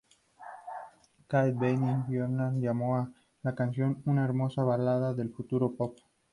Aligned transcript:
Kat 1.31 1.53
Bein 1.59 1.81
de 1.83 1.93
Billboard 2.07 2.57
llamó 2.59 2.95
a 2.97 3.11
la 3.43 3.53
canción 3.53 4.01
"una 4.07 4.23
hermosa 4.25 4.63
balada 4.63 5.13
del 5.13 5.29
futuro 5.31 5.75
pop". 5.75 5.95